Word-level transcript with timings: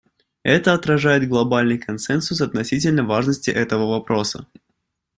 Это 0.41 0.73
отражает 0.73 1.29
глобальный 1.29 1.77
консенсус 1.77 2.41
относительно 2.41 3.03
важности 3.03 3.51
этого 3.51 3.87
вопроса. 3.87 4.47